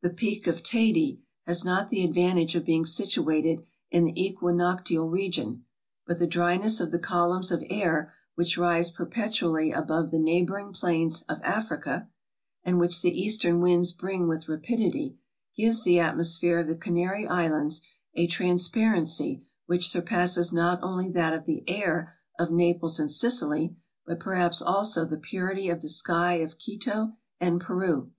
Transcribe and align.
The 0.00 0.08
Peak 0.08 0.46
of 0.46 0.62
Teyde 0.62 1.18
has 1.44 1.62
not 1.62 1.90
the 1.90 2.02
advantage 2.02 2.54
of 2.54 2.64
being 2.64 2.86
situated 2.86 3.62
in 3.90 4.04
the 4.04 4.18
equinoctial 4.24 5.10
region; 5.10 5.66
but 6.06 6.18
the 6.18 6.26
dryness 6.26 6.80
of 6.80 6.92
the 6.92 6.98
columns 6.98 7.50
of 7.52 7.62
air 7.68 8.14
which 8.36 8.56
rise 8.56 8.90
perpetually 8.90 9.72
above 9.72 10.10
the 10.10 10.18
neighboring 10.18 10.72
plains 10.72 11.20
of 11.28 11.42
Africa, 11.42 12.08
and 12.64 12.80
which 12.80 13.02
the 13.02 13.20
eastern 13.22 13.60
winds 13.60 13.92
bring 13.92 14.26
with 14.26 14.48
rapidity, 14.48 15.18
gives 15.54 15.84
the 15.84 16.00
atmosphere 16.00 16.60
of 16.60 16.68
the 16.68 16.74
Canary 16.76 17.26
Islands 17.26 17.82
a 18.14 18.26
transparency 18.26 19.44
which 19.66 19.90
surpasses 19.90 20.54
not 20.54 20.78
only 20.82 21.10
that 21.10 21.34
of 21.34 21.44
the 21.44 21.62
air 21.68 22.14
of 22.38 22.50
Naples 22.50 22.98
and 22.98 23.12
Sicily, 23.12 23.76
but 24.06 24.20
perhaps 24.20 24.62
also 24.62 25.04
the 25.04 25.18
purity 25.18 25.68
of 25.68 25.82
the 25.82 25.90
sky 25.90 26.36
of 26.36 26.56
Quito 26.56 27.12
and 27.38 27.60
Peru. 27.60 28.10